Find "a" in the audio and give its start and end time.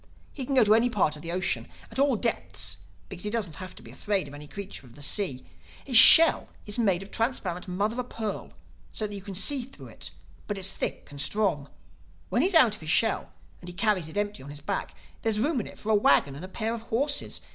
15.91-15.93, 16.43-16.47